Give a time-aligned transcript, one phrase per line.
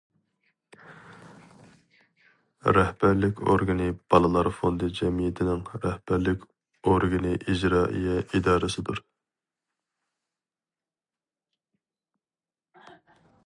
[2.77, 6.47] رەھبەرلىك ئورگىنى بالىلار فوندى جەمئىيىتىنىڭ رەھبەرلىك
[6.93, 9.05] ئورگىنى ئىجرائىيە ئىدارىسىدۇر.